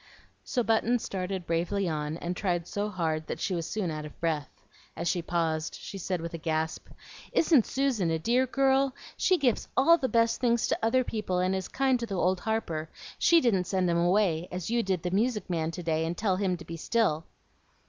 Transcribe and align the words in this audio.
So 0.43 0.63
Button 0.63 0.97
started 0.97 1.45
bravely 1.45 1.87
on, 1.87 2.17
and 2.17 2.35
tried 2.35 2.65
so 2.65 2.89
hard 2.89 3.27
that 3.27 3.39
she 3.39 3.53
was 3.53 3.67
soon 3.69 3.91
out 3.91 4.03
of 4.03 4.19
breath. 4.19 4.49
As 4.95 5.07
she 5.07 5.21
paused, 5.21 5.75
she 5.75 5.99
said 5.99 6.21
with 6.21 6.33
a 6.33 6.39
gasp, 6.39 6.87
"Isn't 7.31 7.67
Susan 7.67 8.09
a 8.09 8.17
dear 8.17 8.47
girl? 8.47 8.95
She 9.15 9.37
gives 9.37 9.67
ALL 9.77 9.99
the 9.99 10.09
best 10.09 10.41
things 10.41 10.65
to 10.69 10.79
other 10.81 11.03
people, 11.03 11.37
and 11.37 11.53
is 11.53 11.67
kind 11.67 11.99
to 11.99 12.07
the 12.07 12.15
old 12.15 12.39
harper. 12.39 12.89
She 13.19 13.39
didn't 13.41 13.65
send 13.65 13.87
him 13.91 13.97
away, 13.99 14.47
as 14.51 14.71
you 14.71 14.81
did 14.81 15.03
the 15.03 15.11
music 15.11 15.47
man 15.51 15.69
to 15.69 15.83
day, 15.83 16.03
and 16.03 16.17
tell 16.17 16.37
him 16.37 16.57
to 16.57 16.65
be 16.65 16.77
still." 16.77 17.25